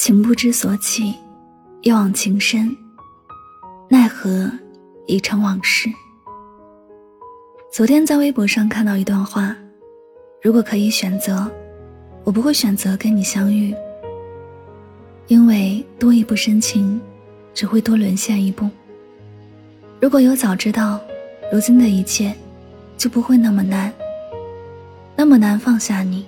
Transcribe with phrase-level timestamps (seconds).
[0.00, 1.12] 情不知所起，
[1.82, 2.74] 一往情深，
[3.88, 4.48] 奈何
[5.08, 5.90] 已成往事。
[7.68, 9.56] 昨天在微博上看到一段话：
[10.40, 11.50] 如果可以选择，
[12.22, 13.74] 我不会选择跟你相遇，
[15.26, 17.00] 因为多一步深情，
[17.52, 18.70] 只会多沦陷一步。
[20.00, 21.00] 如果有早知道，
[21.52, 22.32] 如今的一切
[22.96, 23.92] 就不会那么难，
[25.16, 26.24] 那么难放下你，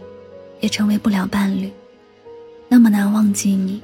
[0.58, 1.70] 也成为不了伴侣。
[2.72, 3.82] 那么难忘记你，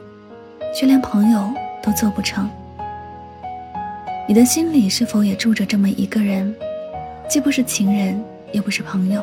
[0.72, 2.48] 却连朋友都做不成。
[4.28, 6.54] 你的心里是否也住着这么一个人，
[7.28, 9.20] 既不是情人，也不是朋友，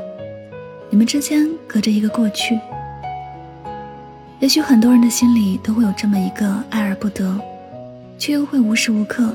[0.90, 2.60] 你们之间隔着一个过去。
[4.40, 7.34] 也许很多人的心里都会有这么一个爱而不得，
[8.18, 9.34] 却又会无时无刻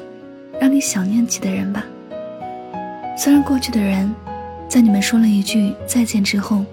[0.61, 1.83] 让你想念起的人吧。
[3.17, 4.15] 虽然过去的人，
[4.69, 6.67] 在你们说了一句再见之后，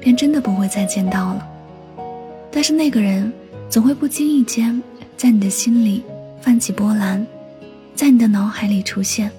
[0.00, 1.48] 便真的不会再见到了。
[2.56, 3.30] 但是那个人
[3.68, 4.82] 总会不经意间
[5.14, 6.02] 在你的心里
[6.40, 7.24] 泛起波澜，
[7.94, 9.30] 在你的脑海里出现。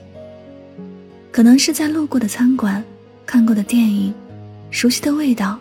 [1.31, 2.83] 可能是在路过的餐馆、
[3.25, 4.13] 看过的电影、
[4.69, 5.57] 熟悉的味道，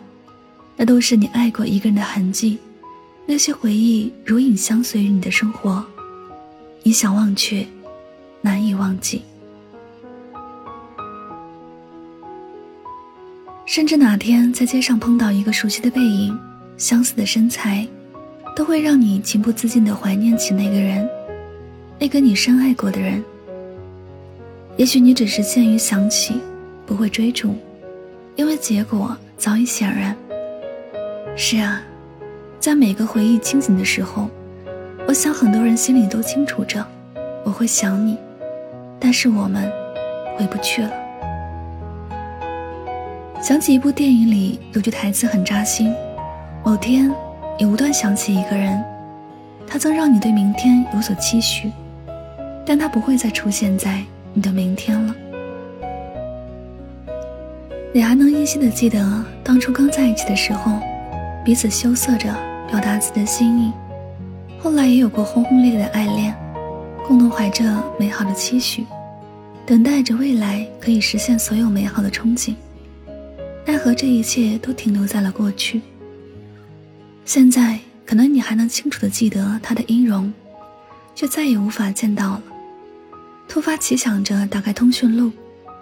[0.76, 2.58] 那都是你爱过一个人的痕迹。
[3.24, 5.82] 那些回忆如影相随于你的生活，
[6.82, 7.66] 你想忘却，
[8.42, 9.22] 难以忘记。
[13.64, 16.38] 甚至哪天在街上碰到一个熟悉的背影。
[16.76, 17.86] 相似的身材，
[18.54, 21.08] 都会让你情不自禁地怀念起那个人，
[21.98, 23.22] 那个你深爱过的人。
[24.76, 26.40] 也许你只是限于想起，
[26.84, 27.54] 不会追逐，
[28.34, 30.14] 因为结果早已显然。
[31.34, 31.82] 是啊，
[32.60, 34.28] 在每个回忆清醒的时候，
[35.08, 36.86] 我想很多人心里都清楚着，
[37.42, 38.18] 我会想你，
[39.00, 39.70] 但是我们
[40.36, 40.90] 回不去了。
[43.42, 45.90] 想起一部电影里有句台词很扎心。
[46.66, 47.08] 某天，
[47.60, 48.82] 你无端想起一个人，
[49.68, 51.70] 他曾让你对明天有所期许，
[52.66, 54.02] 但他不会再出现在
[54.34, 55.14] 你的明天了。
[57.94, 60.72] 你还能依稀的记得当初刚在一起的时候，
[61.44, 62.34] 彼此羞涩着
[62.68, 63.72] 表达自己的心意，
[64.58, 66.34] 后来也有过轰轰烈烈的爱恋，
[67.06, 67.64] 共同怀着
[67.96, 68.84] 美好的期许，
[69.64, 72.56] 等待着未来可以实现所有美好的憧憬。
[73.64, 75.80] 奈何这一切都停留在了过去。
[77.26, 77.76] 现在
[78.06, 80.32] 可能你还能清楚的记得他的音容，
[81.12, 82.42] 却再也无法见到了。
[83.48, 85.32] 突发奇想着打开通讯录，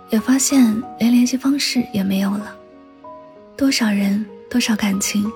[0.09, 2.57] 也发现连联系方式也没有了。
[3.59, 5.31] 多少人，多少感情，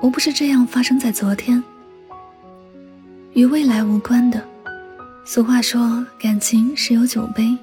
[0.00, 1.62] 无不是这样发生在昨天。
[3.34, 4.42] 与未来无关的，
[5.26, 7.54] 俗话说感情十有九悲，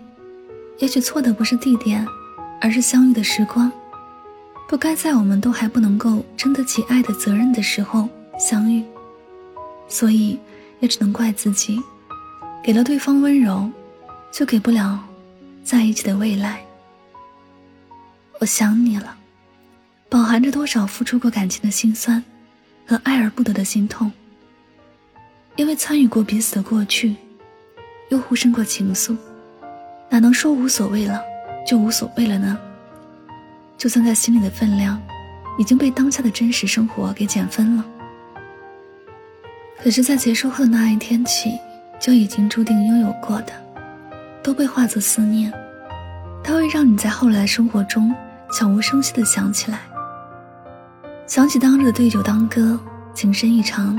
[0.77, 2.05] 也许错的不是地点，
[2.61, 3.71] 而是相遇的时光。
[4.71, 8.07] 不该在我们都还不能够撑得起爱的责任的时候
[8.39, 8.81] 相遇，
[9.89, 10.39] 所以
[10.79, 11.77] 也只能怪自己，
[12.63, 13.69] 给了对方温柔，
[14.31, 14.97] 就给不了
[15.61, 16.63] 在一起的未来。
[18.39, 19.13] 我想你了，
[20.07, 22.23] 饱含着多少付出过感情的心酸，
[22.87, 24.09] 和爱而不得的心痛。
[25.57, 27.13] 因为参与过彼此的过去，
[28.07, 29.17] 又互生过情愫，
[30.09, 31.21] 哪能说无所谓了
[31.67, 32.57] 就无所谓了呢？
[33.81, 35.01] 就算在心里的分量，
[35.57, 37.85] 已经被当下的真实生活给减分了。
[39.81, 41.57] 可是，在结束后的那一天起，
[41.99, 43.51] 就已经注定拥有过的，
[44.43, 45.51] 都被化作思念。
[46.43, 48.13] 它会让你在后来的生活中
[48.53, 49.79] 悄无声息的想起来，
[51.25, 52.79] 想起当日的对酒当歌，
[53.15, 53.97] 情深意长，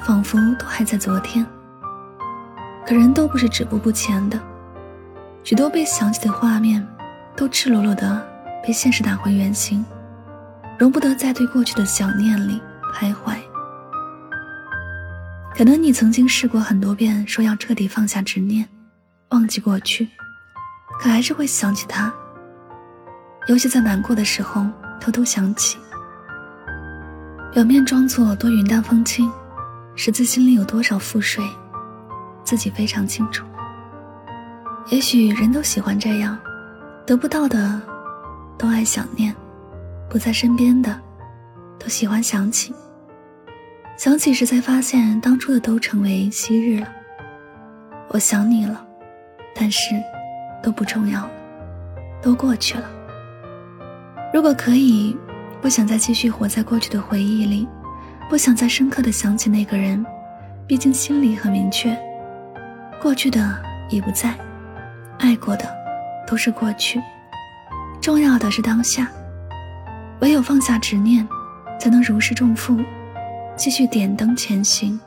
[0.00, 1.46] 仿佛都还在昨天。
[2.86, 4.38] 可人都不是止步不前的，
[5.44, 6.86] 许多被想起的画面，
[7.34, 8.27] 都赤裸裸的。
[8.62, 9.84] 被现实打回原形，
[10.78, 12.60] 容不得在对过去的想念里
[12.94, 13.36] 徘徊。
[15.56, 18.68] 可能你曾经试过很多遍，说要彻底放下执念，
[19.30, 20.08] 忘记过去，
[21.00, 22.12] 可还是会想起他。
[23.48, 24.66] 尤其在难过的时候，
[25.00, 25.78] 偷偷想起。
[27.50, 29.32] 表面装作多云淡风轻，
[29.96, 31.42] 实自心里有多少覆水，
[32.44, 33.44] 自己非常清楚。
[34.90, 36.38] 也许人都喜欢这样，
[37.04, 37.80] 得不到的
[38.58, 39.34] 都爱想念，
[40.10, 41.00] 不在身边的
[41.78, 42.74] 都喜欢想起。
[43.96, 46.88] 想起时才发现，当初的都成为昔日了。
[48.08, 48.84] 我想你了，
[49.54, 49.94] 但是
[50.62, 51.30] 都不重要了，
[52.20, 52.90] 都过去了。
[54.32, 55.16] 如果可以，
[55.60, 57.66] 不想再继续活在过去的回忆里，
[58.28, 60.04] 不想再深刻的想起那个人，
[60.66, 61.96] 毕竟心里很明确，
[63.00, 63.58] 过去的
[63.90, 64.34] 已不在，
[65.18, 65.64] 爱过的
[66.26, 67.00] 都是过去，
[68.08, 69.12] 重要的是当下。
[70.22, 71.28] 唯有放下执念，
[71.78, 72.74] 才能如释重负。
[73.54, 74.98] 继续点灯前行。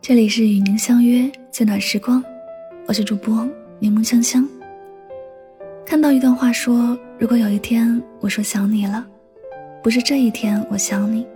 [0.00, 2.24] 这里是与您相约最暖时光，
[2.86, 3.46] 我是主播
[3.78, 4.48] 柠檬香香。
[5.84, 9.06] 看到一段话说：“如果有一天我说想你了，
[9.82, 11.26] 不是这一天我想你，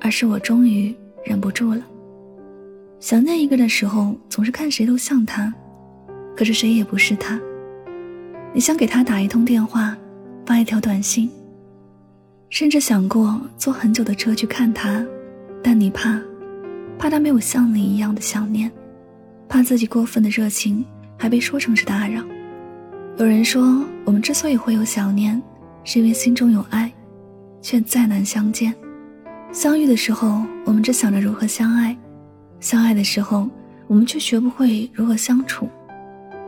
[0.00, 1.84] 而是我终于忍不住了。
[3.00, 5.52] 想念一个的时候，总是看谁都像他，
[6.36, 7.40] 可是谁也不是他。”
[8.52, 9.96] 你想给他打一通电话，
[10.44, 11.30] 发一条短信，
[12.50, 15.02] 甚至想过坐很久的车去看他，
[15.62, 16.20] 但你怕，
[16.98, 18.70] 怕他没有像你一样的想念，
[19.48, 20.84] 怕自己过分的热情
[21.16, 22.22] 还被说成是打扰。
[23.16, 25.40] 有人说，我们之所以会有想念，
[25.84, 26.92] 是因为心中有爱，
[27.62, 28.74] 却再难相见。
[29.52, 31.96] 相遇的时候，我们只想着如何相爱；
[32.60, 33.48] 相爱的时候，
[33.86, 35.68] 我们却学不会如何相处。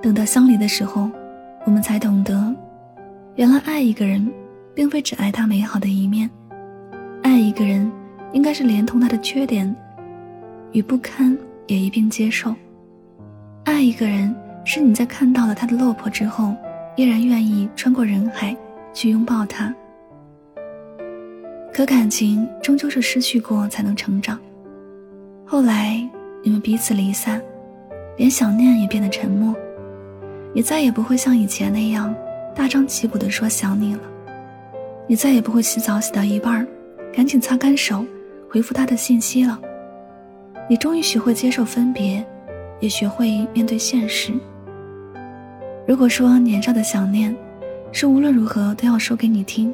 [0.03, 1.11] 等到相离的时候，
[1.65, 2.55] 我们才懂得，
[3.37, 4.31] 原来爱一个人，
[4.75, 6.29] 并非只爱他美好的一面，
[7.23, 7.91] 爱一个人，
[8.33, 9.75] 应该是连同他的缺点
[10.73, 11.37] 与不堪
[11.67, 12.55] 也一并接受。
[13.65, 16.55] 爱一个人，是你在看到了他的落魄之后，
[16.97, 18.55] 依然愿意穿过人海
[18.93, 19.75] 去拥抱他。
[21.73, 24.39] 可感情终究是失去过才能成长。
[25.53, 26.03] 后来
[26.43, 27.39] 你们彼此离散，
[28.17, 29.55] 连想念也变得沉默。
[30.55, 32.15] 也再也不会像以前那样
[32.57, 34.01] 大张旗鼓地说想你了，
[35.07, 36.67] 你再也不会洗澡洗到一半
[37.15, 38.03] 赶紧擦干手
[38.51, 39.61] 回复他的信息了。
[40.71, 42.25] 你终于学会接受分别，
[42.81, 44.33] 也学会面对现实。
[45.87, 47.37] 如果说年少的想念
[47.93, 49.71] 是无论如何都要说给你听，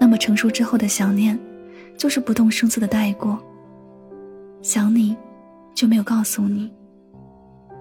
[0.00, 1.38] 那么成熟之后的想念
[1.94, 3.38] 就是不动声色的带过。
[4.62, 5.16] 想你，
[5.74, 6.72] 就没有告诉你。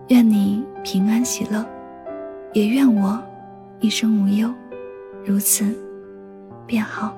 [0.09, 1.65] 愿你平安喜乐。
[2.53, 3.21] 也愿我
[3.81, 4.51] 一生无忧，
[5.23, 5.77] 如此
[6.65, 7.15] 便好。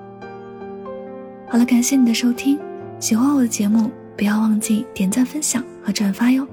[1.47, 2.59] 好了，感谢你的收听，
[2.99, 6.45] 喜欢我的节目，不要忘记点赞、分享和转发哟。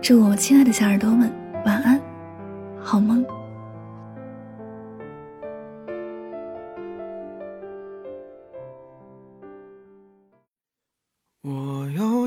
[0.00, 1.32] 祝我亲爱的小耳朵们
[1.64, 2.00] 晚安，
[2.80, 3.24] 好梦。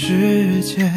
[0.00, 0.88] 世界。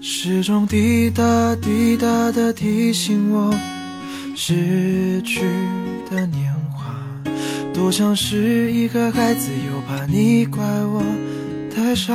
[0.00, 3.54] 时钟滴答滴答的提醒我，
[4.34, 5.42] 逝去
[6.10, 6.96] 的年华，
[7.74, 11.04] 多像是一个孩子，又怕你怪我
[11.72, 12.14] 太傻。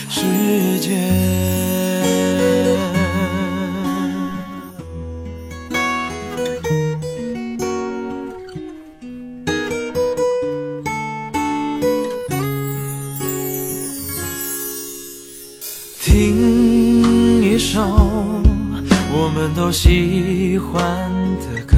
[0.21, 0.89] 世界。
[16.03, 17.81] 听一首
[19.11, 20.85] 我们都喜欢
[21.39, 21.75] 的歌，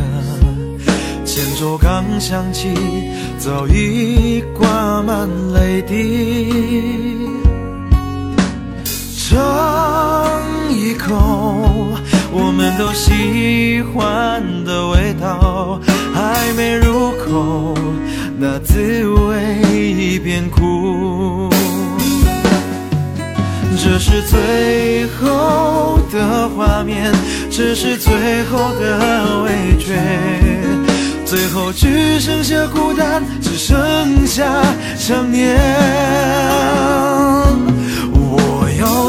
[1.23, 2.67] 前奏刚响起，
[3.37, 7.32] 早已挂满泪滴。
[9.33, 11.89] 尝一口
[12.31, 15.79] 我们都喜欢的味道，
[16.13, 17.73] 还没入口，
[18.37, 21.49] 那滋味已变苦。
[23.75, 27.11] 这是最后的画面，
[27.49, 29.99] 这是最后的味觉，
[31.25, 34.43] 最后只剩下孤单，只剩下
[34.95, 35.57] 想念。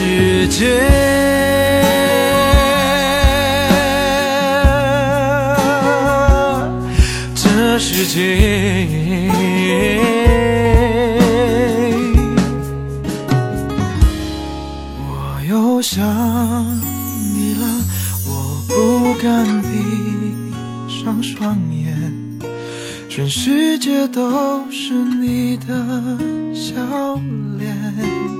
[0.00, 0.64] 世界，
[7.34, 9.28] 这世界。
[14.96, 16.02] 我又想
[17.34, 17.64] 你了，
[18.26, 18.30] 我
[18.68, 18.72] 不
[19.22, 19.68] 敢闭
[20.88, 21.94] 上双眼，
[23.10, 25.74] 全世界都是你的
[26.54, 27.20] 笑
[27.58, 28.39] 脸。